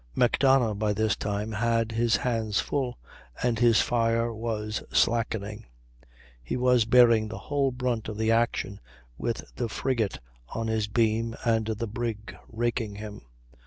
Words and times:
Macdonough 0.15 0.73
by 0.79 0.93
this 0.93 1.15
time 1.15 1.51
had 1.51 1.91
his 1.91 2.15
hands 2.15 2.59
full, 2.59 2.97
and 3.43 3.59
his 3.59 3.81
fire 3.81 4.33
was 4.33 4.81
slackening; 4.91 5.67
he 6.41 6.57
was 6.57 6.85
bearing 6.85 7.27
the 7.27 7.37
whole 7.37 7.69
brunt 7.71 8.07
of 8.09 8.17
the 8.17 8.31
action, 8.31 8.79
with 9.19 9.43
the 9.57 9.69
frigate 9.69 10.19
on 10.55 10.65
his 10.65 10.87
beam 10.87 11.35
and 11.45 11.67
the 11.67 11.85
brig 11.85 12.35
raking 12.51 12.95
him. 12.95 13.21